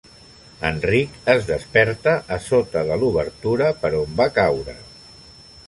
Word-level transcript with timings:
En 0.69 0.79
Rick 0.89 1.19
es 1.33 1.45
desperta 1.49 2.15
a 2.37 2.39
sota 2.47 2.83
de 2.89 2.97
l'obertura 3.03 3.69
per 3.85 3.95
on 4.03 4.19
va 4.23 4.31
caure. 4.39 4.79